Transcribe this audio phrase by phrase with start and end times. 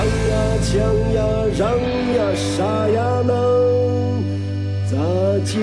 [0.00, 0.80] 唱呀，抢
[1.12, 1.20] 呀，
[1.54, 1.76] 抢呀，让
[2.16, 3.32] 呀，杀呀，能
[4.86, 4.96] 咋
[5.44, 5.60] 接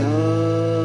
[0.00, 0.75] 呀？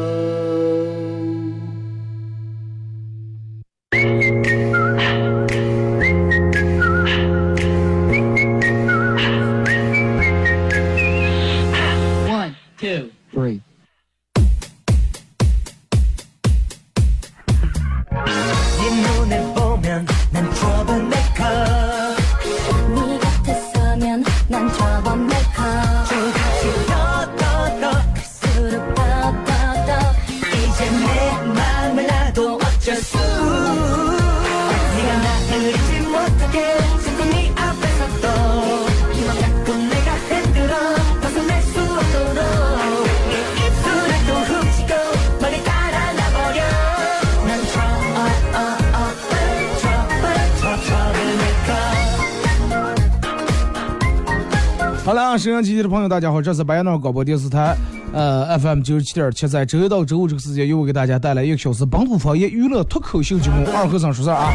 [55.12, 57.76] 好了，收音机的朋友，大家好，这是白杨那广播电视台，
[58.14, 64.54] 呃，FM 九十七点七，在周一到周五这个时间，又会给大家带来一个小时本土方言娱乐脱口秀节目《二和尚说事儿》啊。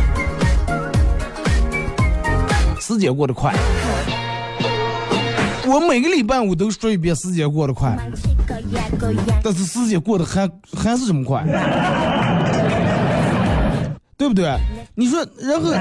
[2.80, 3.54] 时间过得快，
[5.68, 7.96] 我每个礼拜我都说一遍时间过得快，
[9.44, 11.46] 但是时间过得还还是这么快，
[14.18, 14.58] 对不对？
[14.96, 15.72] 你说，然后。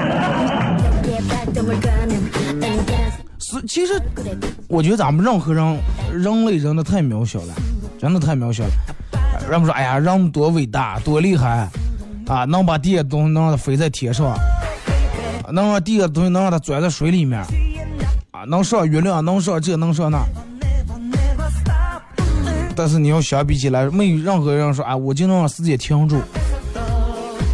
[3.65, 3.93] 其实
[4.67, 5.79] 我觉得咱们任何人，
[6.13, 7.53] 人类真的太渺小了，
[7.99, 8.69] 真的太渺小了。
[9.49, 11.69] 人们说，哎呀，人多伟大，多厉害
[12.27, 12.43] 啊！
[12.43, 14.37] 能把地下东西能让它飞在天上，
[15.53, 17.39] 能让地下东西能让它钻在水里面，
[18.31, 20.19] 啊，能上月亮，能上这，能上那。
[22.75, 26.17] 但是你要相比起来，没有任何人说，啊，我就能让世界停住。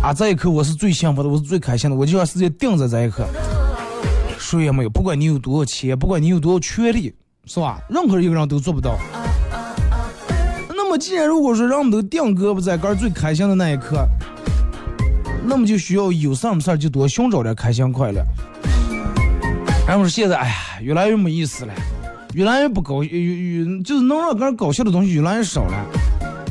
[0.01, 3.25] 啊，这一刻我是最幸福的，我是最开心的，我就让世界定在这一刻。
[4.59, 7.11] 谁也没有，不管你有多少钱，不管你有多少权利，
[7.45, 7.79] 是吧？
[7.89, 8.99] 任何一个人都做不到。
[10.69, 14.07] 那么，既然如果说让我们都定胳膊在杆最开心的那一刻，
[15.43, 18.23] 那么就需要有什么事就多寻找点开心快乐。
[19.87, 21.73] 然后说现在，哎呀，越来越没意思了，
[22.35, 25.85] 越来越不高，越越就是能让人搞笑的东西越来越少了。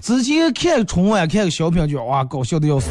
[0.02, 2.88] 之前看春晚，看个小品，就哇，搞笑的要死。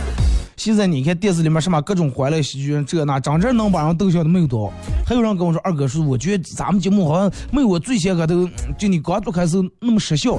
[0.63, 4.71] 现在你看电视里面什么各种欢乐喜剧人，这那真正能把人逗笑的没有多。
[5.03, 10.37] 还有人跟我说，二哥说，我觉得咱们节目好像没有我最先个都，就你刚做开始那么失笑。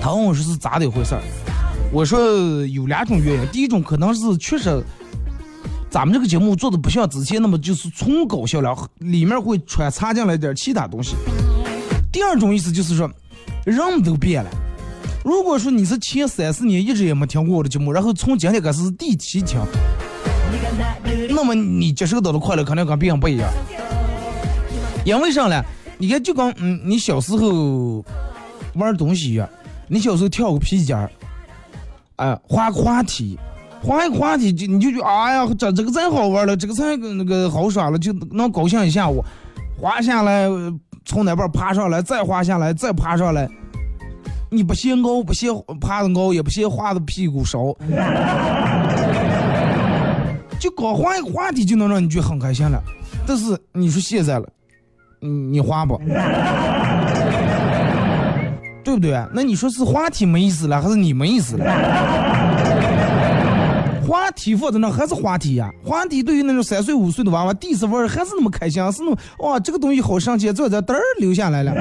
[0.00, 1.22] 他问我说是咋的一回事儿？
[1.92, 2.20] 我说
[2.66, 4.80] 有两种原因，第一种可能是确实
[5.90, 11.16] 咱们这个节目做的不像之前那么就是纯搞笑了，里面会穿插进来点其他东西。
[12.12, 13.10] 第二种意思就是说，
[13.66, 14.50] 人都变了。
[15.24, 19.60] 如果说你是前三四年一直也没听过我的节目，然后从今天开始第七听，
[21.30, 23.48] 那么你接受到的快乐肯定跟别人不一样。
[25.04, 25.62] 因为啥呢？
[25.98, 28.04] 你看，就跟嗯，你小时候
[28.74, 29.48] 玩东西一样，
[29.86, 31.08] 你小时候跳个皮筋儿，
[32.16, 33.38] 哎，滑个滑梯，
[33.80, 39.24] 滑一个滑梯就你就觉得哎呀，这这个真好玩了，这个才那个好耍了，就能高兴一下午。
[39.80, 40.48] 滑下来，
[41.04, 43.48] 从那边爬上来，再滑下来，再爬上来。
[44.54, 47.74] 你不嫌高，不嫌爬的高，也不嫌画的屁股少，
[50.60, 52.78] 就刚滑一个话题就能让你觉得很开心了。
[53.26, 54.46] 但是你说现在了，
[55.20, 55.98] 你滑不？
[58.84, 59.18] 对不对？
[59.32, 61.64] 那你说是话题没意思了，还是你没意思了？
[64.06, 65.70] 话题放在那还是话题呀？
[65.82, 71.72] 话题对于那种三岁五岁的娃娃，第一次玩还是那么开心，是那么哇，这个东西好神奇，坐在嘚儿流下来了。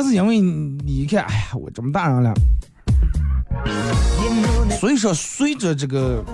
[0.00, 2.32] 但是因为你看，哎呀，我这么大人了，
[4.78, 6.24] 所以说随着这个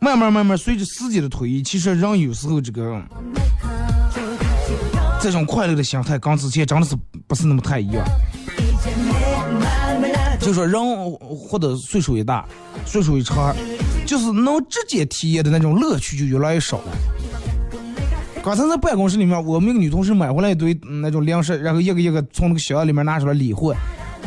[0.00, 3.02] 慢慢慢慢随着时间的推移，其实人有时候这个
[5.20, 6.96] 这种快乐的心态跟之前真的是
[7.26, 8.02] 不是那么太一样。
[10.40, 10.80] 就说人
[11.20, 12.46] 或者岁数一大，
[12.86, 13.54] 岁数一长，
[14.06, 16.84] 就是能直接体验的那种乐趣就越来越少了。
[18.44, 23.74] 刚才在办公室里面，我们一个女同事买回来一堆那种粮食，然后一个一个从那个箱里面拿出来理货。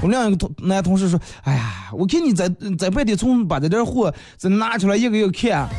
[0.01, 2.49] 我另一个同男同事说：“哎呀，我看你在
[2.79, 5.69] 在半天从把这点货再拿出来一个一个看，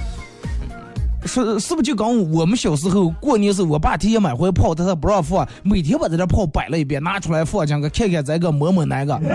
[1.24, 9.20] 是是不是就跟我们小时候过年时候，我爸提前买回来炮，他他不让放，每天把这点炮摆了一遍，拿出来放，讲个看看这个摸摸那个。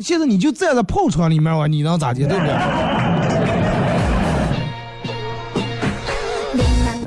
[0.00, 2.54] 现在你就站在炮场里面哇，你能咋的，对不对？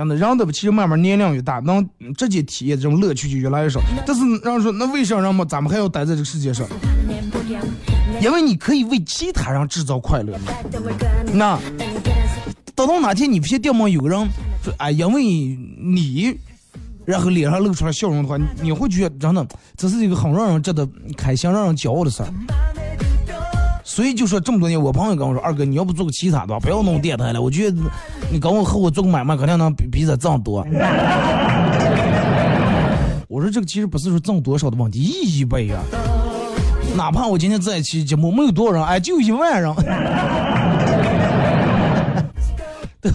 [0.01, 1.87] 真的，人的其实慢慢年龄越大，能
[2.17, 3.79] 直接体验这种乐趣就越来越少。
[4.03, 6.67] 但是人说，那为啥人们咱们还要待在这个世界上？
[8.19, 10.35] 因为你可以为其他人制造快乐。
[11.31, 11.59] 那
[12.73, 14.27] 等到哪天你发现掉毛有个人
[14.63, 16.35] 说，哎，因为你，
[17.05, 22.33] 然后脸上露出了笑容的话，你会觉得真的这是一个很让人觉得开心、让人骄傲的事儿。
[23.91, 27.41] 所以就说这么多年，我朋友跟我说，二哥你要不做个其他的吧，不要弄电台了。
[27.41, 27.77] 我觉得
[28.31, 30.65] 你跟我和我做个买卖，肯定能比比这挣多。
[33.27, 35.77] 我说这个其实不是说挣多少的问题，意义不一样。
[36.95, 39.75] 哪怕我今天这一期节目没有多少人，哎，就一万人，
[43.01, 43.11] 对，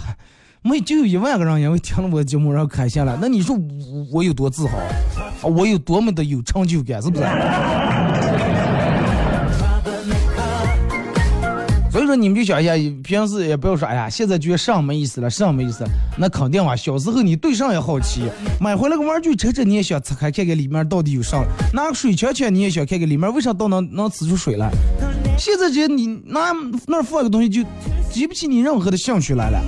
[0.61, 4.76] 没就有一万个人因为听了我的节目然后开心了，那你说我我有多自豪，
[5.49, 7.25] 我有多么的有成就感，是不是？
[12.06, 12.73] 以说你们就想一下，
[13.03, 15.85] 平时也不要说，哎呀，现在觉得上没意思了，上没意思，
[16.17, 16.76] 那肯定嘛。
[16.76, 18.23] 小时候你对上也好奇，
[18.61, 21.43] 买回来个玩具车车你也想拆开看看里面到底有啥，
[21.75, 24.70] 拿个水枪枪你也想看看里面为啥都能能呲出水来。
[25.37, 26.53] 现在这你那
[26.87, 27.62] 那放个东西就
[28.11, 29.61] 激不起你任何的兴趣来了，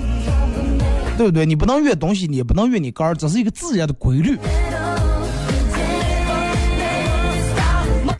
[1.17, 1.45] 对不对？
[1.45, 4.37] 你不能越东西，你也不能越你杆儿，这是一个自然的规律。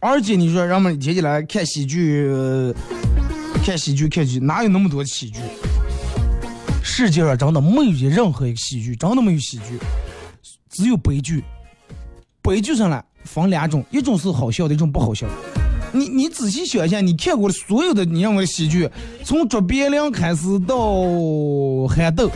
[0.02, 2.30] 而且你说人们接起来看喜剧。
[3.70, 5.40] 看喜剧，看剧，哪有那么多喜剧？
[6.82, 9.78] 世界上真的没有任何一个喜剧，真的没有喜剧，
[10.72, 11.44] 只有悲剧。
[12.42, 15.28] 悲剧上来分两种，一种是好笑的，一种不好笑。
[15.92, 18.90] 你你仔细想一下，你看过的所有的你认为喜剧，
[19.24, 20.76] 从卓别林开始到
[21.88, 22.28] 憨豆。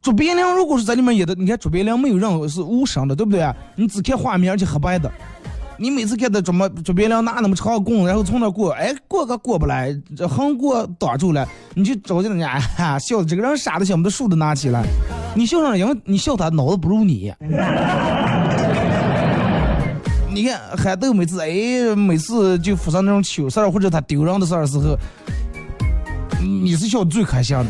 [0.00, 3.52] 卓别林如果是在里面演的，你看卓别林没有任何是无声的，对不对？
[3.74, 5.10] 你只看画面，而且黑白的。
[5.82, 12.60] 你每次看他怎么卓别林拿那么长棍，然后从那过，哎，过个过不来，这横过挡住了，你就找见人家
[12.98, 14.84] 笑的这个人傻的想不得树都拿起来，
[15.34, 17.32] 你笑上，因为你笑他脑子不如你。
[20.28, 24.94] 你看海豆每次哎，每次就发生那种糗事儿或者他丢人的事儿时候，
[26.38, 27.68] 你是笑最开心的。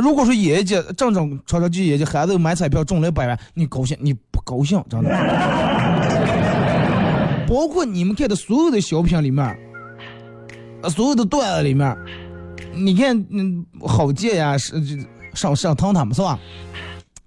[0.00, 1.14] 如果说爷爷正正
[1.46, 3.96] 朝朝就爷爷海豆买彩票中了一百万，你高兴？
[4.00, 5.08] 你不高兴，真的。
[7.58, 9.44] 包括你们看的所有的小品里面，
[10.80, 11.92] 呃，所有的段子里面，
[12.72, 14.80] 你看，嗯，郝建呀，是
[15.34, 16.38] 上上堂他们是吧？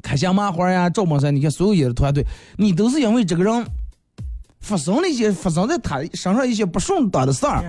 [0.01, 2.25] 开心麻花呀，赵本山，你看所有演的团队，
[2.56, 3.66] 你都是因为这个人
[4.62, 7.62] 发生了一些发生在他身上一些不顺当的事儿，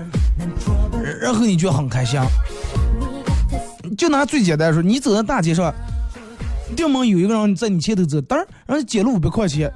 [1.21, 2.21] 然后你就很开心。
[3.99, 5.75] 就拿最简单说，你走在大街上，
[6.77, 8.37] 对门有一个人在你前头走，噔，
[8.69, 9.69] 让人捡了五百块钱，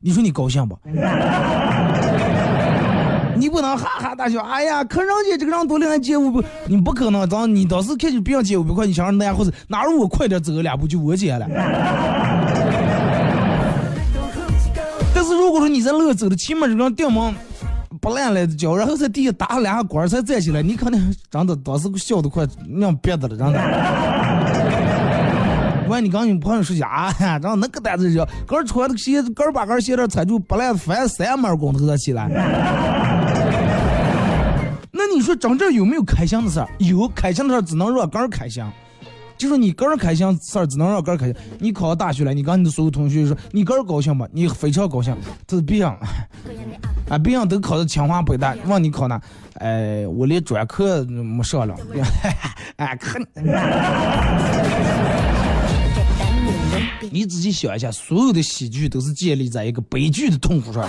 [0.00, 0.78] 你说你高兴不？
[3.44, 7.28] 你不能哈哈大笑，哎呀，看人家这个人多厉害，借五百，你不可能。
[7.28, 11.46] 当你当时看见别人借五百块，你想让那样或者哪如我快点走两步就我借了。
[15.14, 17.34] 但是如果说你在路上走的起码这个电门
[18.00, 22.46] 不烂了的脚，然后在地下打了两下滚才站起来，你肯定真的当时笑得快
[22.78, 23.60] 让憋的了，真的。
[25.86, 32.26] 完，你刚你朋友说下，啊，真那个单子热，刚穿的鞋子，刚把刚鞋带踩住，不烂翻三码光头起来。
[35.06, 36.68] 那你说真正有没有开箱的事儿？
[36.78, 38.72] 有开箱的事儿只能让刚开箱，
[39.36, 41.34] 就说你个人开箱事儿只能让刚开箱。
[41.58, 44.26] 你考上大学了，你跟你的所有同学说，你个人高兴吗？
[44.32, 45.14] 你非常高兴。
[45.46, 45.90] 这是别人，
[47.10, 49.20] 啊，别人都考的清华北大，问你考哪？
[49.56, 51.76] 哎，我连专科没上了。
[52.76, 53.20] 哎，可。
[57.12, 60.88] 你仔细想一下，所有的喜剧都是建立在一个悲剧的痛苦上。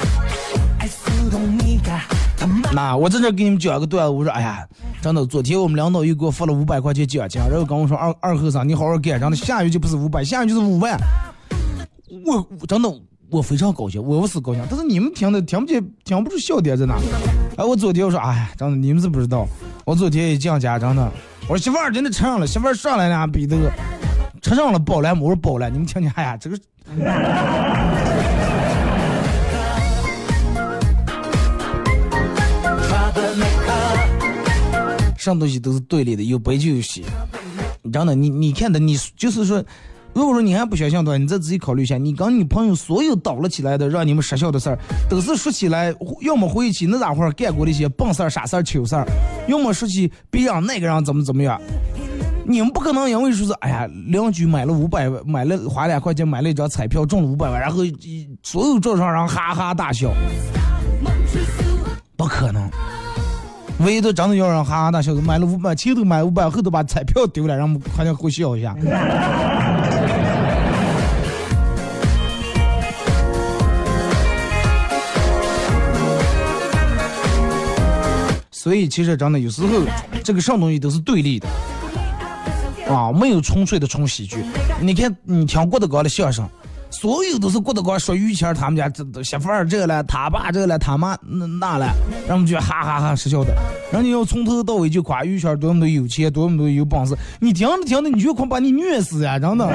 [2.73, 4.67] 那我在这给你们讲个段子，我说，哎呀，
[5.01, 10.97] 真的，昨天我们领导又给我发了五百块钱奖金，然后跟我说，二二后生，你好好干，真的，下月就不是五百，下月就是五万。
[12.25, 12.89] 我真的，
[13.29, 16.95] 我非常高兴，我不是高兴，但是你们听的听不见，听不出笑点在哪。
[17.57, 19.47] 哎，我昨天我说，哎呀，真的，你们是不知道，
[19.85, 21.11] 我昨天一降价，真的，
[21.43, 23.71] 我说媳妇儿真的吃上了，媳妇儿上来俩比这个。
[24.41, 26.57] 吃上了包了，我说包了，你们听听，哎呀，这个
[35.25, 37.03] 什么东西都是对立的，有悲就有喜。
[37.91, 39.63] 真的，你你看的，你就是说，
[40.13, 44.79] 如果说你还不相信的话，你再仔细考虑一下，你跟你朋友所有倒了起来的让你们失笑的事儿，
[45.09, 49.05] 都是说起来，要么回忆起那家伙干过的一些笨事儿、傻事儿、糗事儿，
[49.47, 51.59] 要么说起别人那个人怎么怎么样。
[52.47, 57.83] 你们不可能因为说是，哎呀，邻居买了五百，买了花两块钱买了一张彩票中了五百万，然后
[58.43, 60.13] 所有桌上人哈哈大笑，
[62.15, 62.69] 不可能。
[63.79, 68.75] 唯一的真的要让哈哈大笑，买了五百，前头买五百，后头把彩票丢了，让我们快点会笑一下。
[78.51, 79.67] 所以其实真的有时候
[80.23, 81.47] 这个什么东西都是对立的，
[82.89, 84.37] 啊，没有纯粹的纯喜剧。
[84.79, 86.49] 你看，你听郭德纲的相声，
[86.97, 91.93] 所有都是郭德纲说于谦他们家这媳妇儿这了，他爸这了，他妈那那了，
[92.25, 93.53] 让我们就哈哈哈失笑的。
[93.91, 99.67] 人家要从头到尾就夸于谦多么的有钱，多么的有本事，你听着听着你就快把你虐死呀，真的。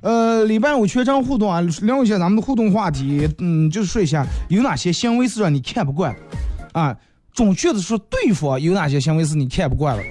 [0.00, 3.28] 呃，礼拜五全程互动啊，聊一下咱们的互动话题。
[3.38, 6.16] 嗯，就是说一下有哪些行为是让你看不惯，
[6.72, 6.96] 啊，
[7.34, 10.02] 准确的说，对方有哪些行为是你看不惯了。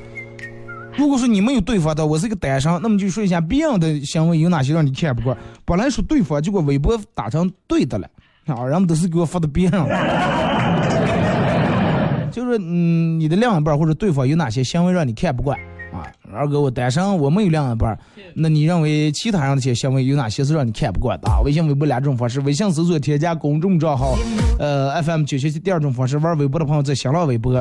[0.98, 5.38] 如果说你没有对方的，我是个单身，那么就说一下别人的行为有哪些让你看不惯。
[5.64, 8.10] 本来说对方，结果微博打成对的了，
[8.48, 9.86] 啊，人们都是给我发的别人。
[12.32, 15.58] 就是嗯，你的另一半或者对方有哪些行为让你看不惯？
[16.08, 17.98] 啊，二哥，我单身，我没有另一半。
[18.34, 21.30] 那你认为其他人的些行为有哪些是让你看不惯的？
[21.30, 24.16] 啊微信、微博两种方式：微信搜索添加公众账号，
[24.60, 27.60] 呃，FM 九七七；第二种方式，玩微博的朋友在新浪微博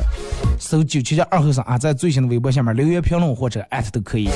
[0.59, 4.29] 搜九七七二和尚啊，在最新的微博下面留言评论或者艾特都可以。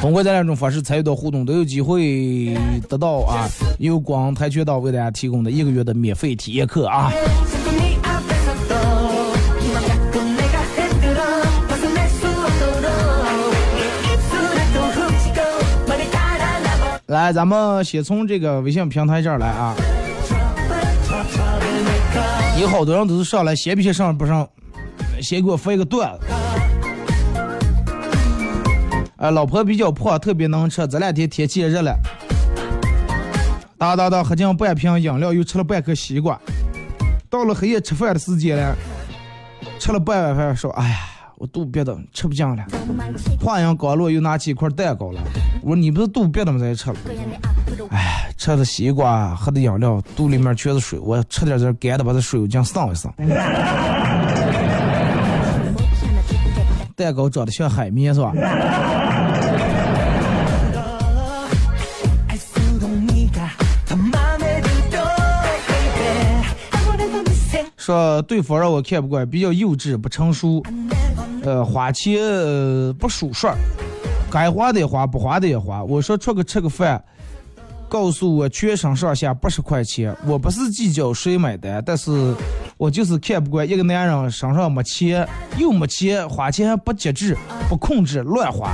[0.00, 2.56] 通过这两种方式参与到互动，都有机会
[2.88, 3.46] 得到啊，
[3.78, 7.12] 由广跆拳道为大家提供的一个月的免费体验课啊。
[17.10, 19.74] 来，咱们先从这个微信平台这儿来啊。
[22.60, 24.48] 有好多人都是上来先别上不上，
[25.20, 26.26] 先给我发一个段子。
[29.16, 30.86] 啊，老婆比较胖，特别能吃。
[30.86, 31.92] 这两天天气也热了，
[33.76, 36.40] 哒哒哒喝进半瓶饮料，又吃了半颗西瓜。
[37.28, 38.76] 到了黑夜吃饭的时间了，
[39.80, 40.96] 吃了半碗饭，说：“哎呀。”
[41.40, 42.62] 我肚憋的吃不进了，
[43.40, 45.18] 话音刚落，又拿起一块蛋糕了。
[45.62, 46.58] 我说你不是肚憋的吗？
[46.58, 46.96] 在吃了。
[47.88, 50.98] 哎，吃的西瓜，喝的饮料，肚里面全是水。
[50.98, 53.10] 我吃点这干的，把这水劲上一上。
[56.94, 58.34] 蛋糕长得像海绵是吧？
[67.78, 70.62] 说对方让我看不惯，比较幼稚不成熟。
[71.42, 72.20] 呃，花钱
[72.98, 73.48] 不数数，
[74.30, 75.82] 该花的花，不花的也花。
[75.82, 77.02] 我说出去吃个饭，
[77.88, 82.34] 告诉我全身上下八十块钱，我不是计较谁买单，但是
[82.76, 85.26] 我就是看不惯一个男人身上没钱，
[85.58, 87.36] 又没钱，花钱还不节制、
[87.68, 88.72] 不控制、乱花，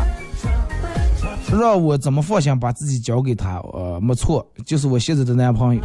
[1.52, 3.58] 让我怎么放心把自己交给他？
[3.72, 5.80] 呃，没错，就是我现在的男朋友。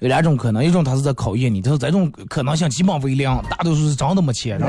[0.00, 4.58] 有两种可能，一种他是在考验你，他说这种可能性基本为零，大多数是真的没钱。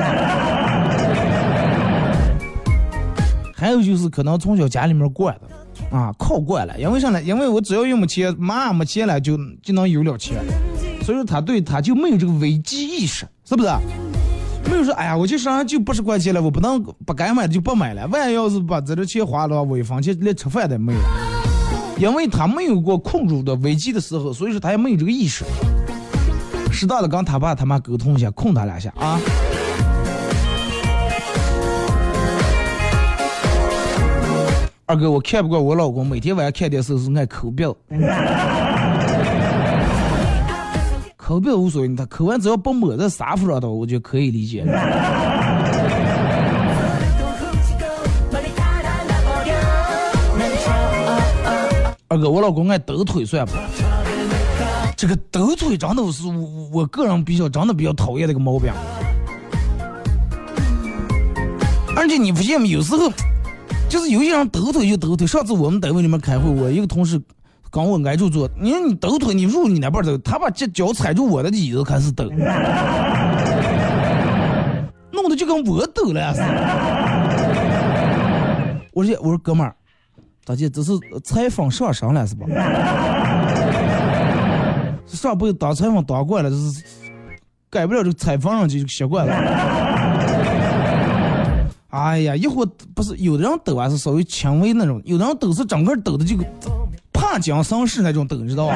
[3.55, 7.21] 还有就是可能从小家里面惯的，啊，靠惯了，因为啥呢？
[7.21, 10.37] 因为我只要有没钱，妈没钱了就就能有了钱，
[11.03, 13.69] 所以说他对他就没有这个危机意识，是不是？
[14.69, 20.99] 没有说，哎呀，我就身上就八十块钱了，我不能不该买的就不买了，万一要是把这个钱花了，我一分钱连吃饭都没有。
[21.99, 25.43] 因为他没有过控制的危机的时候，所以说他也没有这个意识。
[26.71, 29.19] 适当的跟他爸他妈沟通一下，控他两下啊。
[34.85, 37.75] 二哥，我看不惯我老公每天晚上看电视是爱抠鼻子。
[41.17, 44.63] 抠鼻子无所谓，他抠完只要不抹在沙发上头，我就可以理解。
[52.11, 53.51] 二哥，我老公爱抖腿算不？
[54.97, 58.73] 这个抖腿真的是我我个人比较真的比较讨厌的一个毛病。
[61.95, 62.65] 而且你不信吗？
[62.65, 63.11] 有时候
[63.87, 65.27] 就是有些人抖腿就抖腿。
[65.27, 67.21] 上次我们单位里面开会，我一个同事
[67.69, 72.23] 跟我挨住坐，你说你抖腿，你入你那边抖，他把这脚踩住我的椅子开始抖，
[75.11, 76.47] 弄得就跟我抖了似的。
[78.93, 79.75] 我说我说哥们儿。
[80.45, 80.93] 大姐，这是
[81.23, 82.45] 采访上身了是吧？
[85.05, 86.83] 上辈子当采访当惯了，这是
[87.69, 89.35] 改不了这个采访上就习惯了。
[91.89, 96.37] 哎呀，一会不是有的人抖啊是稍微轻微那种，有的人抖是整个抖的就
[97.11, 98.75] 怕讲丧尸那种抖，知道吧？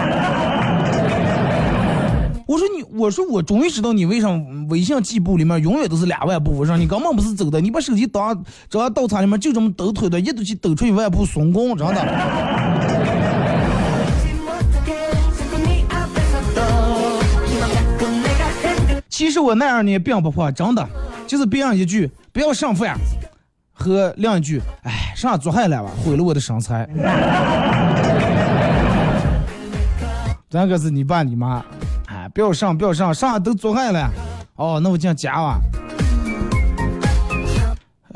[2.53, 4.29] 我说你，我说我终于知道你为啥
[4.69, 6.51] 微信记步里面永远都是两万步。
[6.55, 12.05] 我说你根本不是走的，你把手机当这样倒插里面就这么抖腿的，一抖去抖出一万步松功，真的。
[19.09, 20.87] 其实我那样呢并不怕，真的，
[21.25, 22.95] 就是别人一句不要上饭，
[23.71, 26.87] 和另一句哎上做海了吧，毁了我的身材。
[30.51, 31.65] 这个是你爸你妈，
[32.33, 34.09] 不要上不要上，上都做海了。
[34.55, 35.59] 哦，那我讲假吧，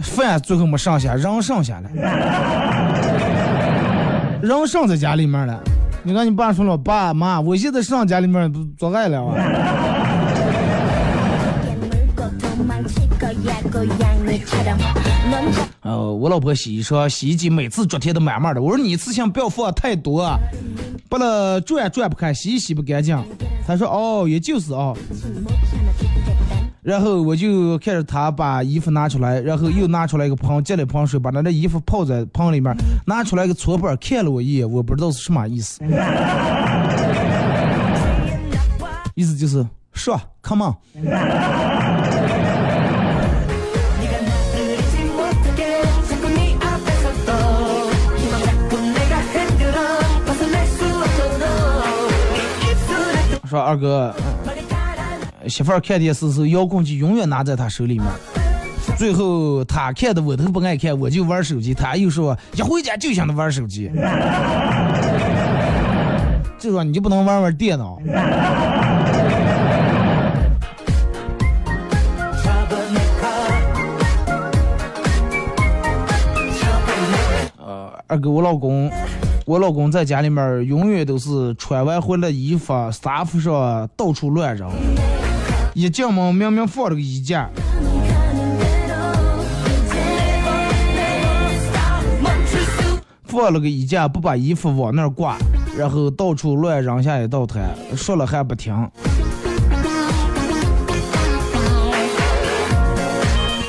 [0.01, 1.89] 饭最后没剩下，人剩下了，
[4.41, 5.61] 人剩在家里面了。
[6.03, 9.35] 你看你爸说了，爸妈，我现在上家里面做爱了啊。
[15.81, 18.61] 呃，我老婆洗衣说洗衣机每次昨天都满满的。
[18.61, 20.29] 我说你一次性不要放太多，
[21.09, 23.17] 不了转转不开，洗洗不干净。
[23.65, 24.97] 她说哦，也就是哦。
[26.81, 32.73] 然后我就看着她把衣服拿出来，然后又拿出来一个盆，接了盆水，把那的衣服泡在盆里面，
[33.05, 35.81] 拿出来一个搓板，看了我一眼，我不知道是什么意思。
[39.15, 40.75] 意思就是说，come on。
[53.47, 54.13] 说二哥，
[55.47, 58.05] 媳妇儿看电视时遥控器永远拿在他手里面，
[58.97, 63.89] 最后他看的我都不爱看，我就玩手机，他又说一回家就想着玩手机，
[66.59, 67.97] 就说你就不能玩玩电脑。
[77.57, 78.91] 呃，二哥，我老公。
[79.47, 84.69] 我老公在家里面永远都是穿完回来衣服沙发上到处乱扔，
[85.73, 87.49] 一进门明明放了个衣架，
[93.23, 95.37] 放了个衣架不把衣服往那儿挂，
[95.77, 98.75] 然后到处乱扔下一道台，说了还不停。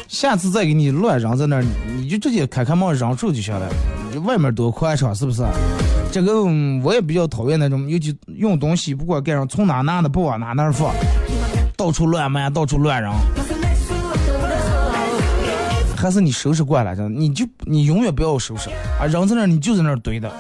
[0.09, 1.65] 下次再给你乱扔在那儿，
[1.97, 3.69] 你就直接开开门扔出就行了。
[4.25, 5.45] 外面多宽敞，是不是？
[6.11, 6.43] 这个
[6.83, 10.91] 我也比较讨厌那种，尤其用东西不管干啥，从哪拿的不往哪那放，
[11.77, 13.13] 到处乱埋，到处乱扔。
[15.95, 20.33] 还是你收拾惯了，的，你就你永远不要收拾啊，扔在那儿你就在那儿堆的，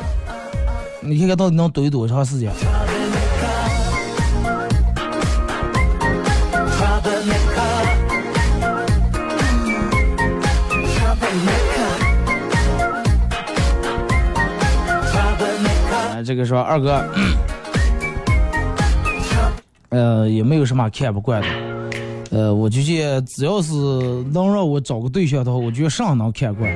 [1.01, 2.51] 你看看到底能堆多长时间？
[16.25, 17.05] 这个说二哥，
[19.91, 21.49] 呃，也没有什么看不惯的，
[22.31, 23.73] 呃，我就觉得只要是
[24.33, 26.71] 能让我找个对象的话，我觉得啥能看惯。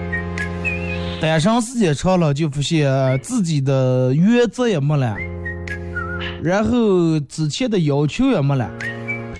[1.20, 5.16] 单身时间长了，就发现自己的原则也没了，
[6.42, 8.64] 然后之前的要求也没了，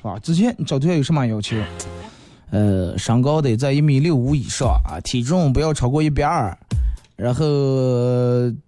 [0.03, 1.57] 啊，之前找对象有什么要求？
[2.51, 6.57] 呃，身高得在一米六五以上啊，体重不要超过一百二。
[7.23, 7.45] 然后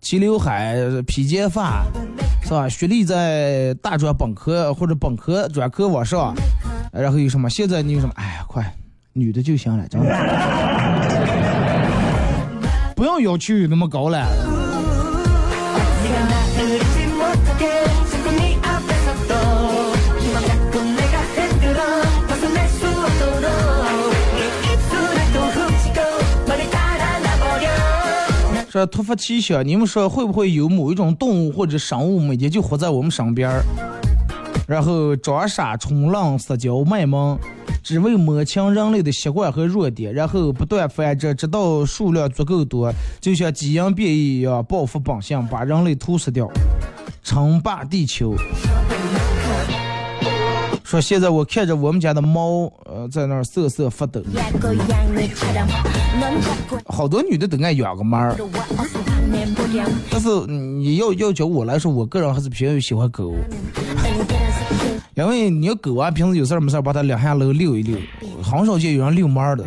[0.00, 0.76] 齐刘海、
[1.08, 1.84] 披肩发，
[2.44, 2.68] 是吧？
[2.68, 6.32] 学历在大专本科或者本科专科往上。
[6.92, 7.50] 然后有什么？
[7.50, 8.12] 现在你有什么？
[8.14, 8.72] 哎呀，快，
[9.12, 10.08] 女的就行了，真的，
[12.94, 14.24] 不要要求那么高了。
[28.74, 33.62] 说突发奇想，你们说会不会有某一种动物或者生物每天就活在我们身边儿，
[34.66, 37.38] 然后装傻充愣撒娇卖萌，
[37.84, 46.50] 只为摸清人类的习惯和弱点，然后不断繁殖，直到数量足够多，就像基因变异一样报复本性，把人类屠杀掉，
[47.22, 48.34] 称霸地球。
[50.85, 54.23] 说现在我看着我们家的猫，呃，在那儿瑟瑟发抖。
[56.87, 58.37] 好多女的都爱养个猫儿，
[60.11, 63.35] 但是你要要叫我来说，我个人还是比较喜欢狗，
[65.14, 67.99] 因为你要狗啊，平时有事儿没事儿把它两下楼遛一遛，
[68.42, 69.64] 很少见有人遛猫的。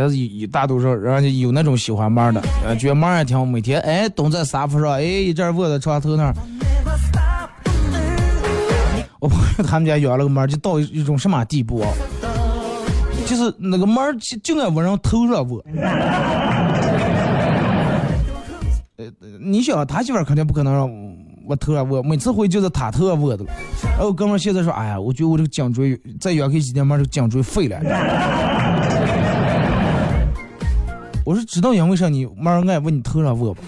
[0.00, 6.34] 但是有大多数人家有那种喜欢猫的，呃，觉得猫也挺好，每天哎蹲在沙发上，哎一阵卧在床头那儿。
[9.18, 11.88] 我朋友他们家养了个猫，就到一种什么地步啊？
[13.26, 15.62] 就是那个猫就就爱往人头上卧。
[19.38, 20.90] 你想他媳妇肯定不可能让
[21.46, 23.50] 我头上握，每次回就是他头上握的了。
[23.82, 27.78] 然后哥们现在说，哎呀，我觉得我这个颈椎再远开几天，妈这个颈椎废了。
[31.30, 33.62] 我说知道因为啥你没人爱往你头上握吧？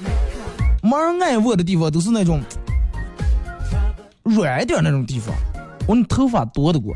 [0.82, 2.40] 没人爱握的地方都是那种
[4.24, 5.32] 软点那种地方。
[5.86, 6.92] 我你头发多的过。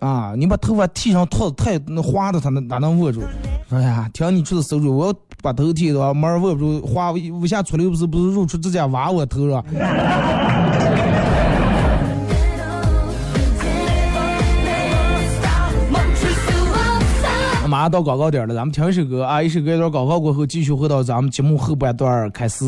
[0.00, 0.34] 啊！
[0.36, 3.22] 你把头发剃上秃子太那花的，他能哪能握住？
[3.70, 9.64] 哎呀，听你出的馊主，我要把头剃的话，没人握不住，花无下出来不是不是露出指甲挖我头上。
[17.88, 22.64] 到广告点了，咱们听一首歌啊，一首歌一段广告过后，继续回到咱们节目后半段开始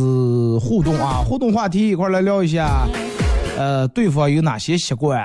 [0.60, 2.86] 互动啊，互动话题一块来聊一下，
[3.56, 5.20] 呃，对方有哪些习惯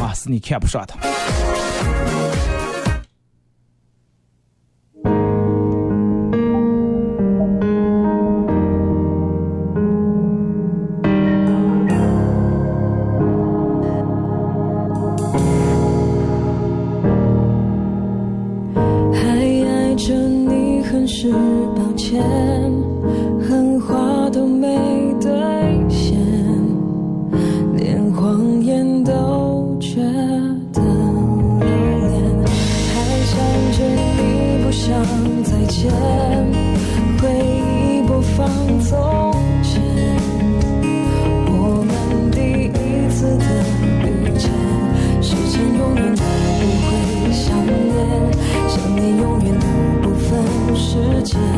[0.00, 0.94] 啊，是你看不上的
[51.34, 51.57] you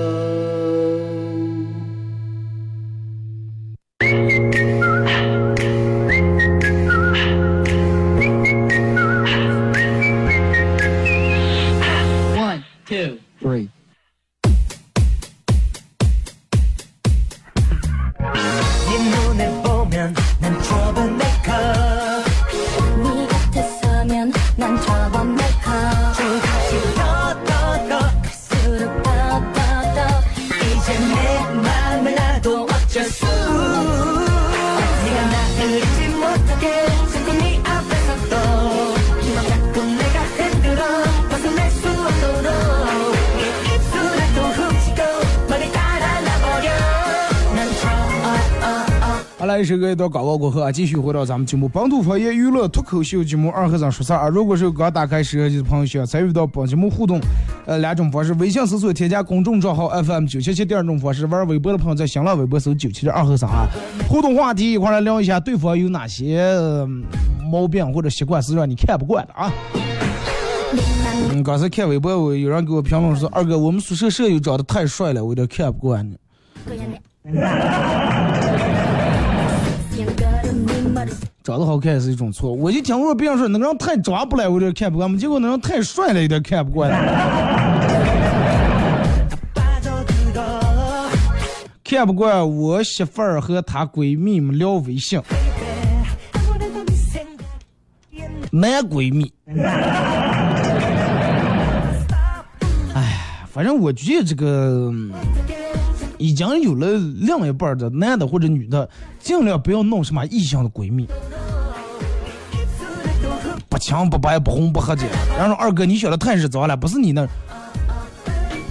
[50.01, 54.27] 段广告过后啊，继续回到咱们节目《本土方言娱乐脱口秀》节目二和尚说事儿啊。
[54.27, 57.21] 如果是刚打开手机的朋友，需要参与到本节目互动，
[57.67, 63.67] 呃，两种方式：微信搜索添加公众账号 FM 九七七；第二种方式，玩微博的朋友在新浪微博搜九七七二和尚啊。
[64.09, 66.43] 互动话题一块来聊一下，对方有哪些
[67.51, 69.53] 毛病或者习惯是让你看不惯的啊？
[71.31, 76.17] 嗯，刚才看微博，我有人给我评论说：“二哥，我们宿舍舍友长得太帅了，我有点看不惯你。”
[81.43, 86.91] 长得好看也是一种错，我就听过别人说那个人太装不来，我有点看不惯；结果那人太帅了，有点看不惯。
[91.83, 95.19] 看不惯我媳妇儿和她闺蜜们聊微信，
[98.51, 99.33] 男闺蜜。
[102.93, 104.93] 哎，反正我觉得这个。
[106.21, 106.87] 已经有了
[107.19, 108.87] 另一半的男的或者女的，
[109.19, 111.07] 尽量不要弄什么异性的闺蜜，
[113.67, 115.03] 不强不白不红不黑的。
[115.37, 117.23] 然后二哥，你想的太日脏了，不是你那，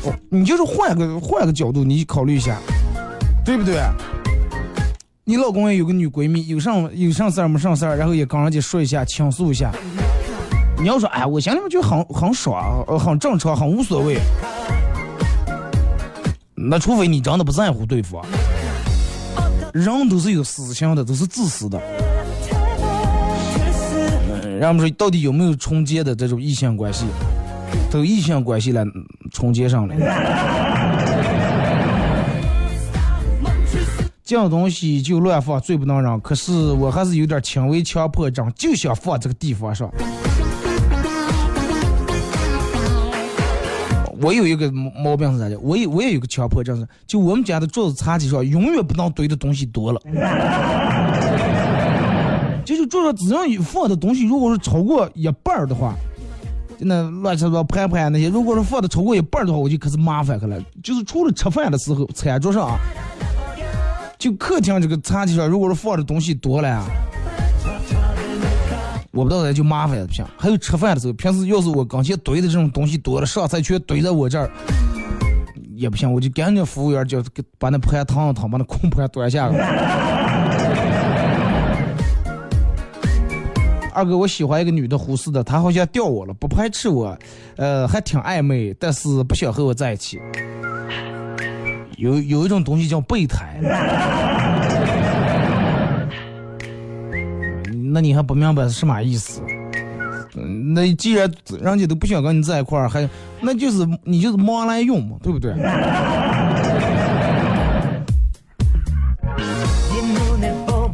[0.05, 2.57] 哦，你就是换个换个角度，你考虑一下，
[3.45, 3.83] 对不对？
[5.25, 9.73] 你老公也有个女闺蜜，有上有上事儿没上事儿，然后也跟人家说一下倾诉一下。
[10.79, 14.19] 你要说哎，我心里面就很很爽，呃，很正常，很无所谓。
[16.62, 18.23] 那除非你真的不在乎对方，
[19.73, 21.81] 人都是有私心的，都是自私的。
[24.59, 27.07] 人们说到底有没有重接的这种异性关系？
[27.90, 28.85] 都异性关系来
[29.33, 29.94] 重接上了。
[34.23, 36.20] 这样东西就乱放，最不能忍。
[36.20, 39.90] 可是我还是有点轻微强迫症，就想放这个地方上。
[44.22, 45.59] 我有一个毛病是啥的？
[45.61, 50.00] 我也我也有个强迫症是，就我们家的桌子茶几上永远不能堆的东西多了。
[52.64, 55.94] 就是桌上只要放的东西，如果是超过一半儿的话，
[56.78, 60.62] 那乱七八糟盘盘那些，如果是放的超过一半儿的话，我就开始麻烦去了。
[60.83, 62.78] 就是除了吃饭的时候，餐桌上啊，
[64.18, 66.85] 就客厅这个茶几上，如果是放的东西多了。
[69.12, 70.25] 我不知道那就麻烦了不行。
[70.37, 74.51] 还有吃饭的时候，平时要是我刚前堆的这种东西多了，上菜全堆在我这儿，
[75.75, 77.23] 也不行，我就赶紧服务员叫
[77.59, 80.31] 把那盘烫一烫，把那空盘端下来。
[83.92, 87.18] 二哥，我喜欢一个女的，呼市的，她好像钓我了，不排斥我，
[87.57, 90.20] 呃，还挺暧昧，但是不想和我在一起。
[91.96, 93.59] 有有一种东西叫备胎。
[97.92, 99.42] 那你还不明白是什么意思？
[100.37, 101.29] 嗯那既然
[101.61, 103.09] 人家都不想跟你在一块儿，还
[103.40, 105.53] 那就是你就是忙来用嘛，对不对？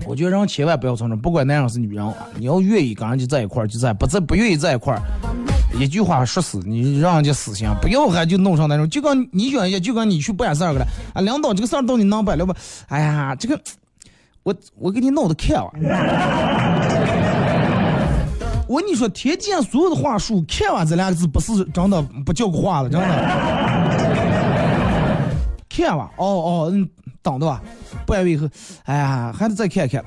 [0.09, 5.03] 我觉得人千万不要从这，不管男人是女人，你要愿意跟人家在一块儿就在，不在不愿意在一块儿，
[5.79, 12.55] 一句话说死，你让人家死心，不要还就弄上那种，就跟你选一下，就跟你去办事儿去了啊，领导这个事儿到底能办了不？
[12.89, 13.61] 哎呀，这个。
[14.47, 15.73] 我我给你弄的看完，
[18.69, 23.07] 我跟你说，天见所有的话术，看完这两个字不是真的不叫个话了，真的。
[25.69, 26.89] 看完，哦哦，嗯，
[27.23, 27.61] 等的吧，
[28.07, 28.49] 半月以后，
[28.85, 30.01] 哎呀，还得再看看。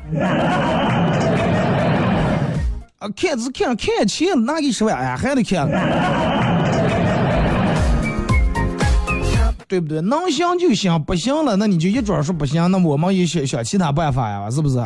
[3.00, 5.68] 啊，看是看看钱拿几十万，哎呀，还得看。
[9.70, 10.02] 对不对？
[10.02, 14.84] 能行就行，不行了，那你就一准说不行，那我们也想想其他办法呀，是不是？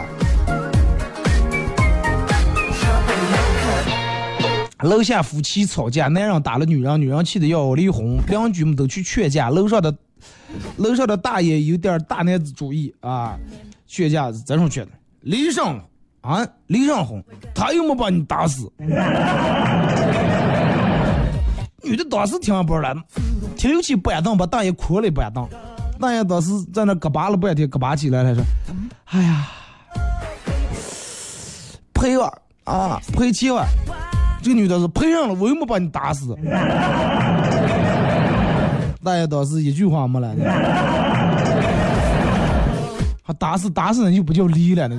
[4.81, 9.49] 楼下夫妻吵架，男人打了女人，女人气得要离婚，邻居们都去劝架。
[9.49, 9.95] 楼上的
[10.75, 13.39] 楼上的大爷有点大男子主义啊，
[13.87, 14.91] 劝架怎么劝的？
[15.21, 15.79] 离上
[16.19, 17.23] 啊，离上婚，
[17.55, 18.69] 他又没把你打死。
[21.83, 22.95] 女的当时听完不了，
[23.57, 25.47] 提溜起板凳把大爷哭了一板凳。
[25.99, 28.43] 大爷当时在那咯巴了半天，咯巴起来他说
[29.11, 29.47] ：“哎呀，
[31.93, 32.25] 赔了
[32.63, 33.65] 啊，赔钱了。”
[34.41, 36.35] 这个女的是赔上了，我又没把你打死。
[39.03, 40.35] 大爷当时一句话没了，
[43.23, 44.95] 还打死打死人就不叫离了那。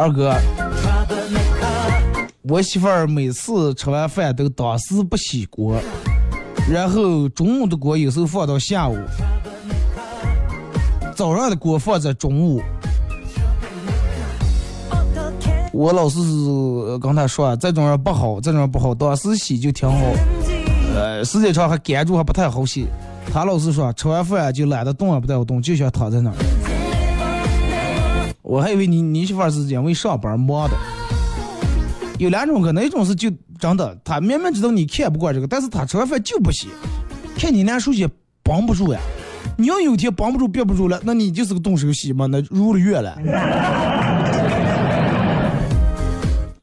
[0.00, 0.34] 二哥。
[2.42, 5.78] 我媳妇儿每次吃完饭都当时不洗锅，
[6.70, 8.96] 然后中午的锅有时候放到下午，
[11.14, 12.62] 早上的锅放在中午。
[15.70, 16.18] 我老是
[16.98, 19.98] 跟他说，这种人不好，这种人不好，当时洗就挺好，
[20.96, 22.86] 呃，时间长还干住还不太好洗。
[23.30, 26.36] 他老是说，吃完饭就懒得动也不带我动，就想躺在那儿。
[28.50, 30.76] 我还以为你你媳妇是因为上班忙的。
[32.18, 36.66] 有两种可能，一种是就真的，他明明知道你看不惯这个，但是他吃完饭就不洗，
[37.38, 38.08] 看你那手洗
[38.42, 38.98] 绷不住呀。
[39.56, 43.16] 你要有天绷不住、憋不住了，那你就是个动手洗嘛，那入了月了。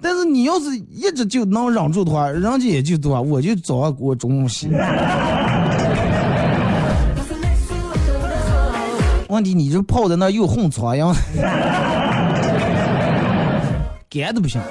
[0.02, 4.68] 但是你要是一直就能忍住的话，人家也就多，我就早上给我中午洗。
[9.30, 11.14] 问题你这泡在那又混苍蝇，
[14.10, 14.62] 干的不行。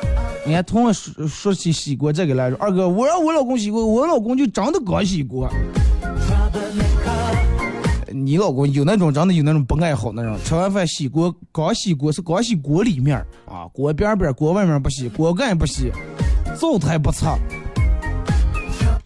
[0.46, 5.48] 你看，同样说说起洗锅这个来说，二哥，我让我老公洗锅，我老公就真的刚洗锅。
[8.12, 15.92] 你老公有那种真的有那种不爱好那种，吃完饭洗锅，刚洗锅是刚洗锅里面啊，锅边边、锅外面不洗，锅盖不洗，
[16.58, 17.36] 灶台不擦。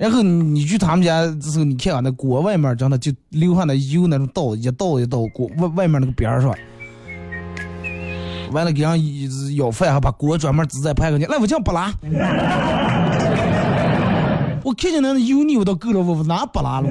[0.00, 6.50] 然后你去他们家的时候，你看啊，那锅外面真的就流下那油那种倒一倒一倒锅外外面那个边儿上。
[8.50, 8.98] 完了，给人
[9.54, 11.26] 舀饭，还把锅专门支在盘上去。
[11.26, 11.92] 来，我讲不拉。
[14.64, 16.88] 我看见那油腻，我都够了，我哪不拉了？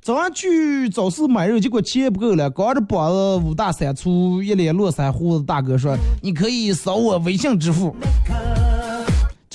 [0.00, 5.44] 早上去早市买肉，结果钱不够了，光着膀子五大三粗，一脸络腮胡子。
[5.44, 7.94] 大哥说：“你可以扫我微信支付。”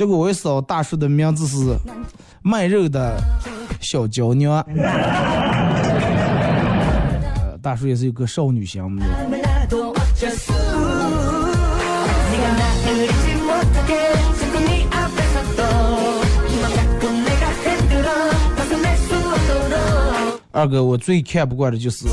[0.02, 1.78] 结果我一扫，大叔的名字是
[2.42, 3.22] 卖肉的
[3.80, 4.66] 小娇娘。
[7.62, 9.06] 大叔也是有个少女心的。
[20.52, 22.08] 二哥，我最看不惯的就是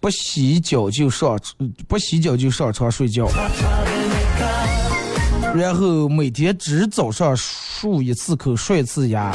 [0.00, 1.38] 不洗脚就上，
[1.86, 3.28] 不洗脚就上床睡觉，
[5.54, 9.32] 然后每天只早上漱一次口，刷一次牙。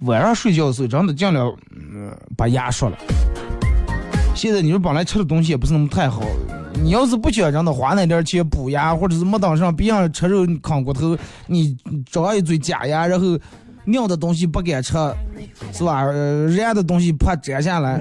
[0.00, 1.54] 晚上睡觉的时候，真的尽量
[1.94, 2.98] 嗯把牙刷了。
[4.34, 6.22] 现在你说本来吃的东西也不是那么太好，
[6.82, 11.76] 你要是不想真的花那点钱补牙，或者是没当上别人吃肉扛骨头，你
[12.10, 13.38] 长一嘴假牙，然后
[13.84, 14.92] 尿的东西不敢吃，
[15.72, 16.04] 是吧？
[16.04, 17.98] 热的东西怕粘下来，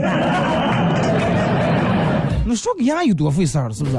[2.43, 3.97] 那说个牙有多费事儿了，是不是？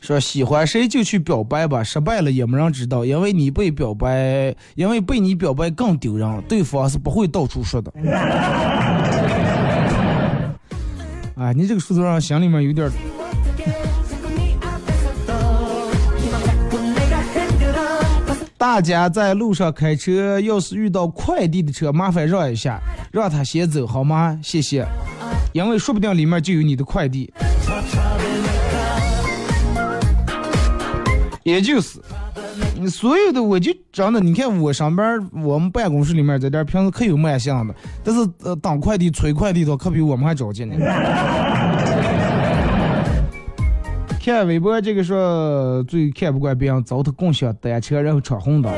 [0.00, 7.90] 说喜欢谁就去表白吧，失败了也没人知道，因为你被表白，因为被你表白更丢人，对方是不会到处说的。
[11.34, 12.88] 啊， 你这个数字让心里面有点。
[18.64, 22.80] 大家在路上开车，要是遇到快递的车，麻烦让一下，
[23.12, 24.40] 让他先走好吗？
[24.42, 24.86] 谢谢。
[25.52, 27.30] 因为说不定里面就有你的快递。
[31.42, 32.00] 也就是，
[32.74, 40.74] 你所有的我就真的，你看我上班，我们办公室里面在这点平时可有卖相的，但是呃，当快递催快递的可比我们还着急呢。
[44.24, 48.72] 看微博这个说最看不惯别人糟蹋共享单车，然后闯红灯。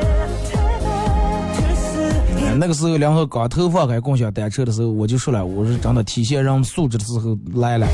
[2.58, 7.86] 那个时候，然后刚投放开共享单车的时候，我就说了，我是真的体现人素质的时候来了。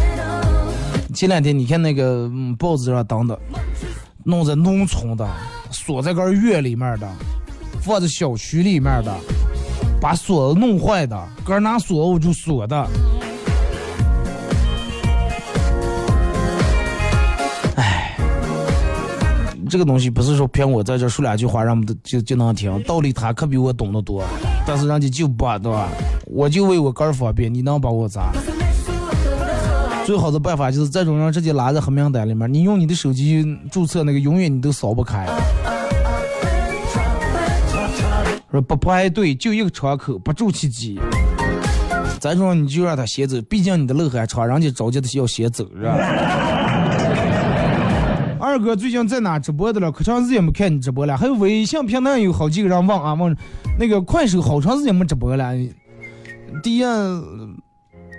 [1.15, 2.27] 前两天你看那个
[2.59, 3.39] 报纸上登的，
[4.25, 5.29] 弄在农村的，
[5.71, 7.07] 锁在个院里面的，
[7.83, 9.15] 放在小区里面的，
[10.01, 12.89] 把锁弄坏的，哥拿锁我就锁的。
[19.73, 24.23] 这个东西不是说凭我在这说两句话，人们就就能听，道理他可比我懂得多，
[24.67, 25.89] 但是人家就不对吧？
[26.27, 28.35] 我就为我个人方便，你能把我咋？
[30.05, 35.27] 最好的办法就是这种人直接拉在黑名单里面，你用你的手机注册那个，永远你都扫不开。
[38.51, 41.01] 说不排队就一个窗口，不住其机。
[42.21, 45.97] 这种你就让他先走，毕竟你的路还长，人家着急的要先走，是吧？
[48.53, 49.91] 二哥最近在哪直播的了？
[49.91, 51.17] 可长时间没看你直播了。
[51.17, 53.35] 还有微信平台有好几个人问啊问，
[53.79, 55.55] 那个快手好长时间没直播了。
[56.63, 56.85] 第一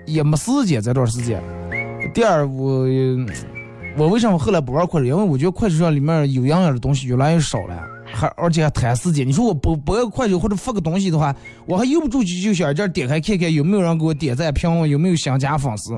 [0.07, 1.39] 也没时间这段时间。
[2.15, 2.87] 第二，我
[3.95, 5.05] 我为什么后来不玩快手？
[5.05, 7.79] 因为我觉得快手上里面有营养的东西越来越少了，
[8.11, 9.27] 还而且还谈时间。
[9.27, 11.35] 你说我不播快手或者发个东西的话，
[11.67, 15.93] 我还由不住就想这点开看看有没有人给我点赞评论，有没有想加粉丝，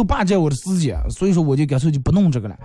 [0.00, 2.56] 会霸占我的时间，所以说我就干脆就不弄这个了。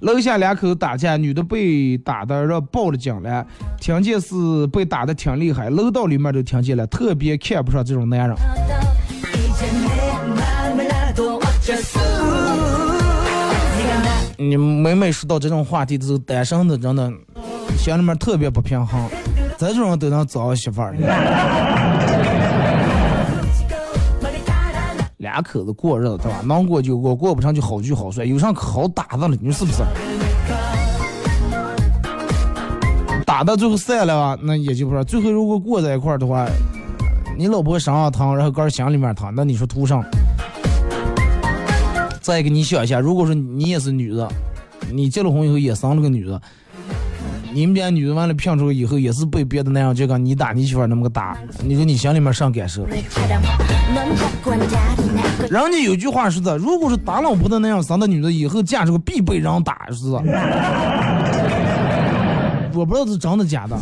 [0.00, 3.44] 楼下两口打架，女的被打的让报了警了，
[3.80, 8.36] 听见是被打的挺厉害，楼道里面都听见了，特别看不上这种男人。
[14.36, 17.10] 你每每说到这种话题的时候，单身的真的
[17.78, 19.08] 心里面特别不平衡，
[19.56, 20.94] 这种人都能找媳妇儿。
[25.26, 26.40] 两口子过日子对吧？
[26.44, 28.26] 能过就过，过不成就好聚好散。
[28.28, 29.36] 有啥可好打的了？
[29.40, 29.82] 你说是不是？
[33.24, 35.04] 打到最后散了啊，那也就不是。
[35.04, 36.46] 最后如果过在一块儿的话，
[37.36, 40.00] 你老婆身上疼，然后哥心里面疼，那你说图上？
[42.20, 44.30] 再一个，你想一下，如果说你也是女的，
[44.92, 46.40] 你结了婚以后也生了个女的，
[47.56, 52.84] 你们家女的完了骗出以后也是被别的男人就跟你打你媳妇那么个打，你说你心里面啥感受？
[52.84, 53.00] 人
[55.72, 60.22] 家有句话说的，如果是打老婆的那样生的女的，以后嫁出个必被人打，是吧？
[62.74, 63.74] 我不知道是真的假的。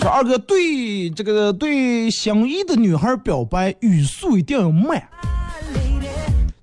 [0.00, 5.02] 说二哥对这个对心仪的女孩表白语速一定要慢。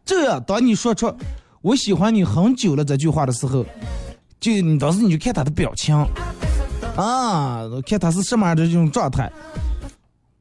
[0.03, 1.13] 这样，当你说出
[1.61, 3.63] “我喜欢你很久了”这句话的时候，
[4.39, 5.95] 就你当时你就看他的表情，
[6.95, 9.31] 啊，看他是什么样的这种状态。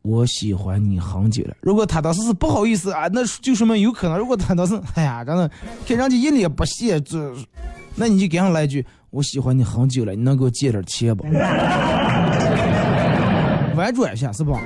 [0.01, 1.55] 我喜欢你很久了。
[1.61, 4.17] 如果他当时是不好意思啊，那就说明有可能。
[4.17, 5.51] 如果他当时，哎呀，真的
[5.87, 7.31] 看人家一脸不屑，这，
[7.95, 11.25] 那你就给上来一句：“我喜欢你很久了，你能给我借点钱不？”
[13.87, 14.59] 婉转一下，是不？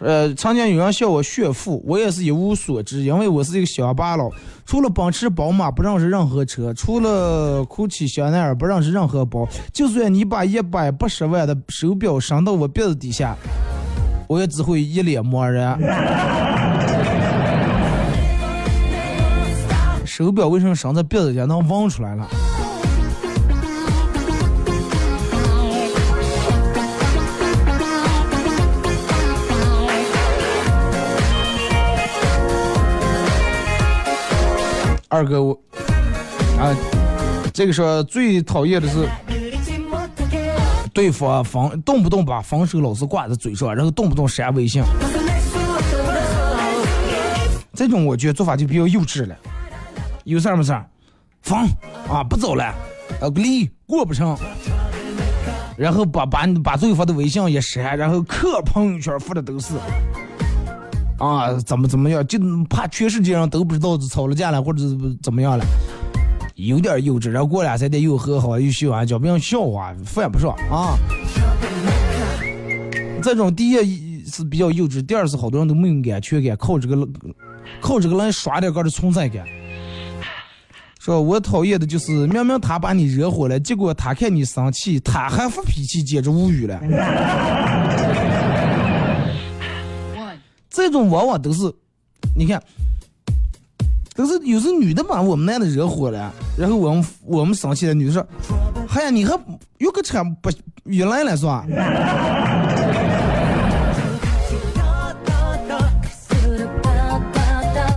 [0.00, 4.30] 呃，曾经有人笑我炫富，我也是一无所知，因为我是一个乡巴佬，
[4.66, 9.48] 除了奔驰、宝马，不认识任何车；除了 GUCCI、香奈儿，不认识任何包。
[9.72, 13.34] 就算你把一百八十万的手表伸到我鼻子底下，
[14.28, 15.78] 我也只会一脸漠然。
[20.04, 22.26] 手表为什么伸在鼻子底下能闻出来了？
[35.08, 35.58] 二哥，我
[36.60, 36.76] 啊，
[37.54, 39.08] 这个说最讨厌的是
[40.92, 44.82] 对方分动不动把分手老是挂在嘴上，然后动不动删微信，
[47.72, 49.34] 这种我觉得做法就比较幼稚了。
[50.24, 50.84] 有事没事儿，
[51.40, 51.58] 分
[52.06, 52.74] 啊不走了，
[53.20, 54.36] 呃离过不成，
[55.74, 59.72] 然后把把把对方的微信也删，然后刻朋友圈发的都是。
[61.18, 62.26] 啊，怎么怎么样？
[62.26, 62.38] 就
[62.70, 64.84] 怕全世界人都不知道吵了架了，或者
[65.22, 65.64] 怎么样了，
[66.54, 67.28] 有点幼稚。
[67.28, 70.96] 然后过两三天又和好，又笑完，叫别人笑话，犯不上啊。
[73.20, 77.08] 这种第一是比较幼稚，第二是好多人都没有安全感，靠这个
[77.80, 79.44] 靠这个来刷点个的存在感。
[81.00, 86.78] 说我讨厌的就是明明他把你惹火了，结果他看你生气，他还发脾气，简直无语了。
[90.78, 91.70] 这种往往都是，
[92.36, 92.62] 你看，
[94.14, 98.24] 都是有时女的把我们男的惹火了，然后我们我们生气了，女的说
[98.94, 99.36] ：“哎呀，你还
[99.78, 100.48] 有个车不
[100.84, 101.66] 原来了是吧？”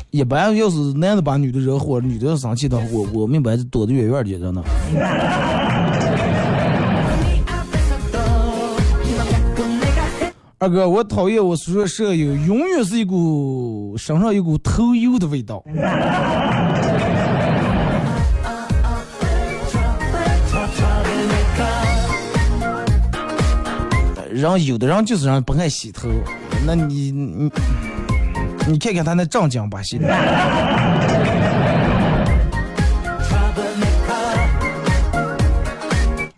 [0.09, 4.61] 一般要是男的把女的惹火，女的要生气的话，我我明白躲得远远的，真的。
[10.61, 15.63] 二哥，我讨厌我宿舍舍友，永远是一股身上一股头油的味道。
[24.31, 26.07] 然后有的人就是人不爱洗头，
[26.63, 27.51] 那你你
[28.67, 30.07] 你看看他那正经把戏的。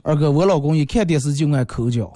[0.02, 2.10] 二哥，我老公一看电视就爱抠脚。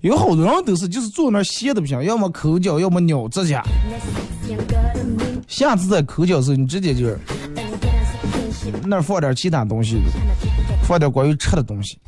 [0.00, 3.62] 有好多人都是就是坐那歇的不行，要么抠脚，要么咬指甲。
[5.46, 7.18] 下次在抠脚时候，你直接就是
[8.86, 10.00] 那儿放点其他东西，
[10.84, 11.98] 放点关于吃的东西。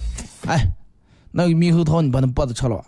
[0.47, 0.65] 哎，
[1.31, 2.85] 那个猕猴桃，你把那脖子吃了吧。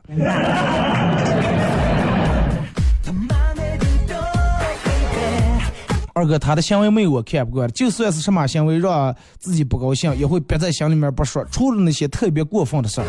[6.15, 11.45] 二哥，他的行为没有我看不惯，就算是什么行为让自己不高兴，也会憋在心里面不说。
[11.51, 13.07] 除了那些特别过分的事儿，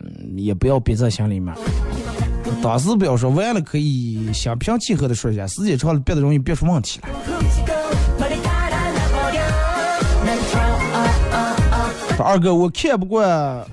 [0.00, 1.54] 嗯，也不要憋在心里面。
[2.60, 7.08] 当时不要说，完了可以心平气和的说一下，时间长了憋得容易憋出问题来。
[12.18, 13.64] 二哥，我看不惯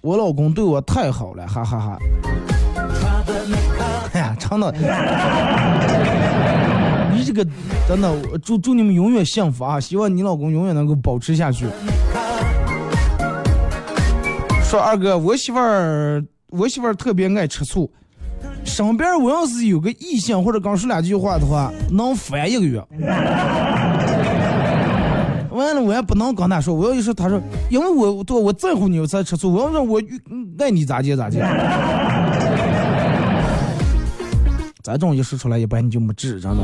[0.00, 1.98] 我老公对我太好了，哈哈哈。
[4.50, 4.72] 真的，
[7.14, 7.46] 你这个
[7.88, 9.78] 真的，祝祝你们永远幸福啊！
[9.78, 11.66] 希望你老公永远能够保持下去。
[14.64, 17.88] 说二哥，我媳妇儿，我媳妇儿特别爱吃醋，
[18.64, 22.82] 身边我要是有个异性或者刚说两句话的话，能烦一个月。
[25.50, 29.52] 完了，我也不能跟他说，我要一说，他说，因为我对我在乎你，我才吃醋。
[29.52, 30.02] 我要说我
[30.58, 31.40] 爱你咋接咋接。
[34.82, 36.62] 这种一说出来，一般你就没治，真的。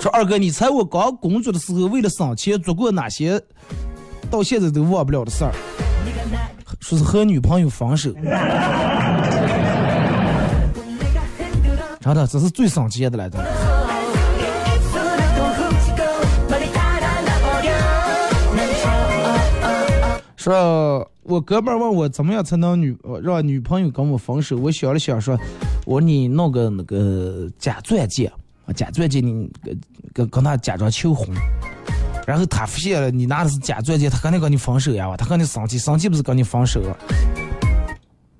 [0.00, 3.40] 说二哥，你猜我刚工作的时候，为了省钱做过哪些
[4.30, 5.52] 到现在都忘不了的事儿？
[6.80, 8.12] 说是和女朋友分手。
[8.12, 8.24] 真
[12.14, 13.73] 的，这是最省钱的了，真的。
[20.44, 24.58] 说，我哥们儿问我怎么样才能女让女朋友跟我分手。
[24.58, 25.38] 我想了想说，
[25.86, 28.30] 我你弄个那个假钻戒，
[28.76, 29.50] 假钻戒你
[30.12, 31.34] 跟跟他假装求婚，
[32.26, 36.82] 然后他发现了你拿的是假钻戒，他肯定跟你分手呀，他肯定生气，生气不是跟你分手。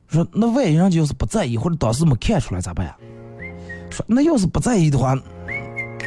[0.09, 2.95] 说那万一人家要是不在意，或者当时没看出来咋办呀？
[3.89, 5.17] 说那要是不在意的话，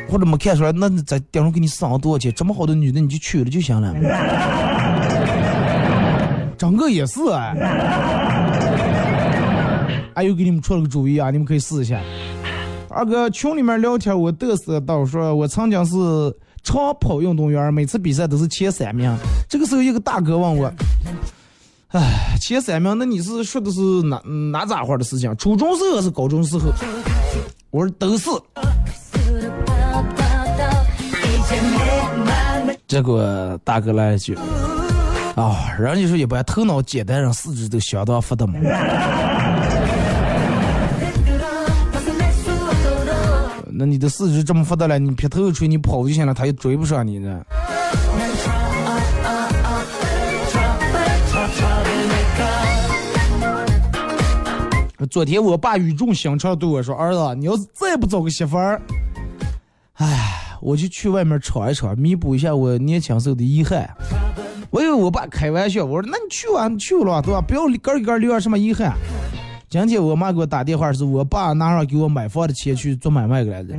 [0.07, 2.31] 或者没看出来，那在顶上给你省了多少钱？
[2.35, 3.91] 这么好的女的你就娶了就行了。
[6.57, 7.55] 整个也是哎，
[10.15, 12.01] 哎，又给你们出了个主意啊，你们可以试一下。
[12.89, 15.95] 二哥群里面聊天，我嘚瑟到说，我曾经是
[16.63, 19.15] 长跑运动员，每次比赛都是前三名。
[19.47, 20.73] 这个时候，一个大哥问我，
[21.89, 24.19] 哎，前三名，那你是说的是哪
[24.51, 25.35] 哪咋会的事情？
[25.37, 26.71] 初中时候还是高中时候？
[27.69, 28.29] 我说都是。
[32.87, 34.35] 结果大哥来一句。
[35.37, 38.55] 啊，人家说一般头脑简单人四肢都相当发达嘛。
[43.71, 47.39] 那你的四肢这么发达了，你劈头锤，你跑就行了，他又追不上你呢。
[55.11, 58.81] 昨天我爸语重心长对我说：“儿子，你要是再不找个媳妇儿，
[59.93, 63.87] 哎，我就去外面闯一闯，弥补一下我年轻时候的遗憾。”
[64.69, 67.41] 我以为我爸开玩笑，我说那你去啊，你去了对吧？
[67.41, 68.93] 不要个一个留下什么遗憾。
[69.69, 73.75] 今天我妈给我打电话，是我爸拿上给我买房的钱去做买卖来的。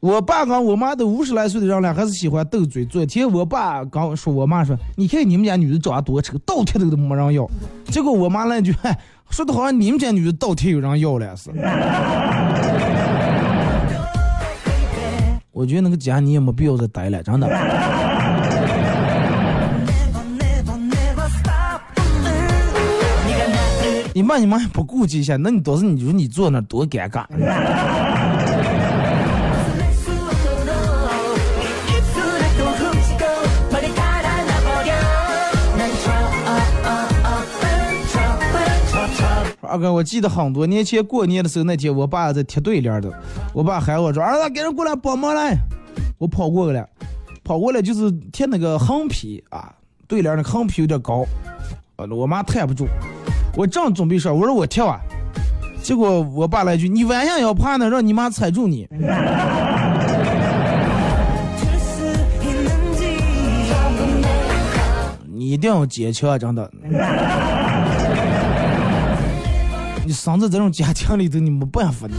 [0.00, 2.84] 我爸跟我妈都五十来岁的人了，还是喜欢斗嘴。
[2.86, 7.46] 昨天我爸刚说我妈说，你看你们家女的长得多丑，倒贴都都没人要。
[7.86, 8.74] 结果我妈来句，
[9.28, 11.60] 说的好像你们家女的倒贴有人要了似的。
[15.52, 17.48] 我觉得那个家你也没必要再待了，真的。
[24.12, 27.24] 你妈你妈不顾及一下，那你倒是你说你坐那多尴尬。
[39.70, 43.08] 二哥，我记得很多年前过年的时候，那天我爸在贴对联的，
[43.54, 45.56] 我爸喊我说：“儿子，赶紧过来帮忙来。”
[46.18, 46.84] 我跑过来，
[47.44, 49.72] 跑过来就是贴那个横批啊，
[50.08, 51.24] 对联的横批有点高，
[51.96, 52.84] 呃，我妈抬不住。
[53.56, 54.98] 我正准备说，我说我跳啊，
[55.80, 58.88] 结果我爸来一句：“你晚上要爬呢，让你妈踩住你。
[65.32, 66.68] ”你一定要坚强，真的。
[70.10, 72.14] 你生在这种家庭里头，你没办法的。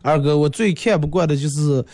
[0.00, 1.84] 二哥，我最看不惯的就是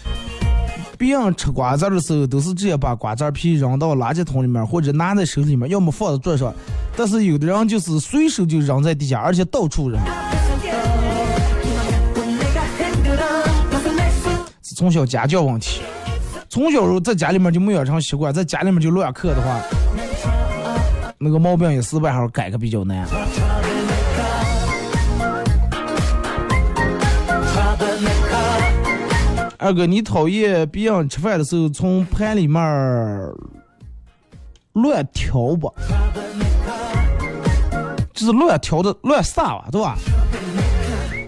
[0.97, 6.55] 别人吃瓜子的时候，都是直接把瓜子皮扔到垃圾桶里面，或者拿在手里面，要么放在桌上。
[6.97, 10.01] 但是有的人就是随手就扔在地下，而且到处扔。
[14.63, 15.81] 是从小家教问题，
[16.51, 19.61] 从小时候在家里面就没养成习惯，在家里面就乱刻的话，
[21.17, 23.07] 那个毛病也是外号改个比较难。
[29.59, 32.61] 二哥，你讨厌别人吃饭的时候从盘里面
[34.73, 35.73] 乱挑不？
[38.13, 39.97] 就是乱挑的乱撒吧，对吧？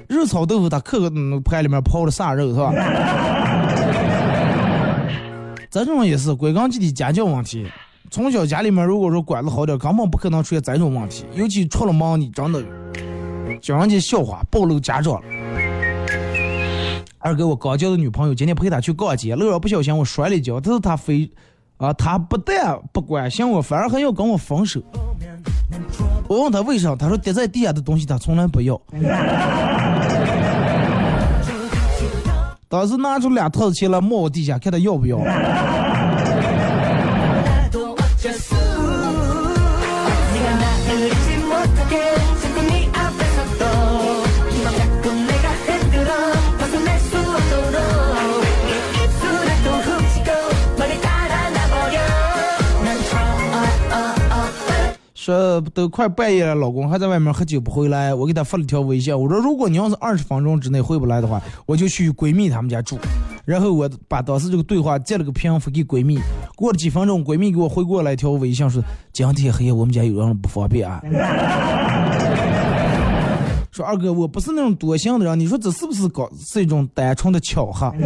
[0.08, 1.08] 肉炒豆腐，他刻个
[1.44, 2.72] 盘里面泡的啥肉是吧？
[5.72, 7.66] 这种也是归根结底家教问题。
[8.10, 11.24] 从小家里面如果说管的好点，根本不可能出现这种问题。
[11.34, 12.62] 尤其出了门，你真的
[13.58, 15.22] 叫人家笑话，暴露家长了。
[17.16, 21.32] 二哥，我刚交的女朋友，今天陪她去逛街，路上不小心我摔了一跤，但是她非，
[21.78, 24.82] 啊，她不但不关心我，反而还要跟我分手。
[26.28, 28.78] 我问她为啥，她说跌在地下的东西她从来不要。
[32.72, 35.18] 当时拿出两套钱来摸我地下，看他要不要。
[55.22, 62.98] 说都快半夜了，老公还在外面喝酒不回来，我给他发了条微信，我说如果你要是二十分钟之内回不来的话，我就去闺蜜他们家住。
[63.44, 66.18] 然后我把当时这个对话截了个屏发给闺蜜。
[66.56, 68.82] 过了几分钟，闺蜜给我回过来一条微信说
[69.14, 71.00] ：“今天黑夜我们家有人不方便啊。
[73.70, 77.94] ”说二哥，我不是那种多心的人，你说这是不是搞是一种单纯的巧合？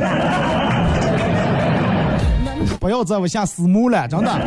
[2.78, 4.38] 不要再往下私募了，真的。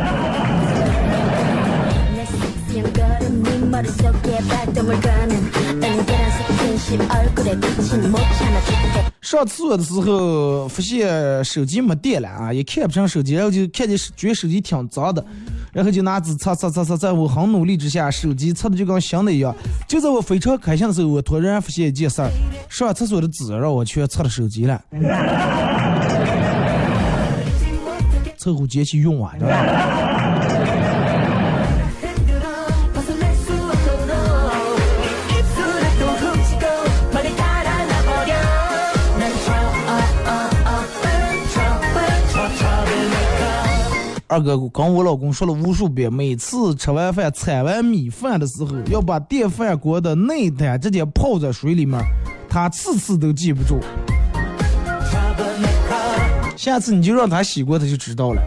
[9.22, 15.24] 上厕所的时候发现手机没电了啊，也看不上手机，然后就看见觉得手机挺脏的，
[15.72, 19.54] 然后就拿纸擦擦擦擦，在我很努力之下，手机擦的就跟新的一样。
[19.86, 22.30] 就在我非常开心的时候，我突然发现一件事儿：
[22.68, 24.82] 上厕所的纸让我全擦了手机了。
[28.36, 30.09] 凑合接起用啊，知道吧？
[44.30, 52.00] 二哥跟我老公说了无数遍，每次吃完饭、铲完米饭的时候，要把电饭锅的内胆直接泡在水里面，
[52.48, 53.80] 他次次都记不住。
[56.56, 58.40] 下次你就让他洗过，他就知道了。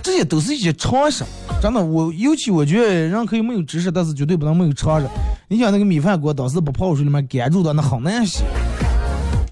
[0.00, 1.24] 这些都是一些常识，
[1.60, 1.84] 真的。
[1.84, 5.08] 我尤其我觉得人可以没有知识，但是绝对不能没有常识。
[5.48, 8.44] 你想那个米饭锅当时不泡水里面干住的，那很难洗。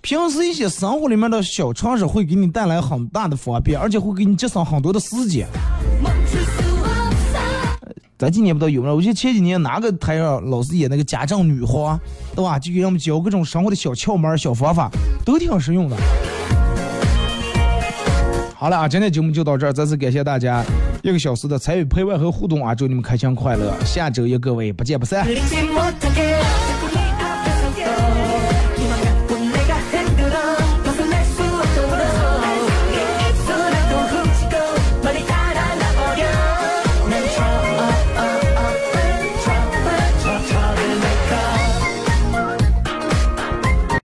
[0.02, 5.46] 平时一些生活里面的小常识会给你带来很大的方便，而且会给你节省很多的时间。
[8.18, 8.96] 咱今年不知道有没有？
[8.96, 11.98] 我记得前几年哪个台上老是演那个家政女皇，
[12.34, 12.58] 对吧？
[12.58, 14.90] 就给我们教各种生活的小窍门、小方法，
[15.24, 15.96] 都挺实用的。
[18.56, 20.64] 好了啊，今天节目就到这儿，再次感谢大家
[21.02, 22.74] 一个小时的参与陪伴和互动啊！
[22.74, 25.24] 祝你们开心快乐，下周一各位不见不散。